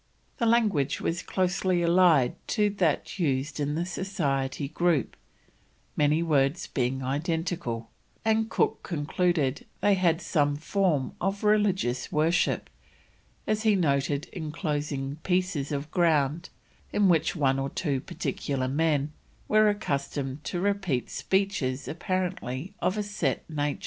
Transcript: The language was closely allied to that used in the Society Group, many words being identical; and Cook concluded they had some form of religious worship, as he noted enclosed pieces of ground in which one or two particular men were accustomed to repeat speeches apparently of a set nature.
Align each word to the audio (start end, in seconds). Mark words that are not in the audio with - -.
The 0.39 0.47
language 0.47 0.99
was 0.99 1.21
closely 1.21 1.83
allied 1.83 2.33
to 2.47 2.71
that 2.71 3.19
used 3.19 3.59
in 3.59 3.75
the 3.75 3.85
Society 3.85 4.67
Group, 4.67 5.15
many 5.95 6.23
words 6.23 6.65
being 6.65 7.03
identical; 7.03 7.91
and 8.25 8.49
Cook 8.49 8.81
concluded 8.81 9.67
they 9.79 9.93
had 9.93 10.19
some 10.19 10.55
form 10.55 11.13
of 11.21 11.43
religious 11.43 12.11
worship, 12.11 12.67
as 13.45 13.61
he 13.61 13.75
noted 13.75 14.25
enclosed 14.33 15.21
pieces 15.21 15.71
of 15.71 15.91
ground 15.91 16.49
in 16.91 17.07
which 17.07 17.35
one 17.35 17.59
or 17.59 17.69
two 17.69 17.99
particular 18.01 18.67
men 18.67 19.11
were 19.47 19.69
accustomed 19.69 20.43
to 20.45 20.59
repeat 20.59 21.11
speeches 21.11 21.87
apparently 21.87 22.73
of 22.79 22.97
a 22.97 23.03
set 23.03 23.47
nature. 23.47 23.79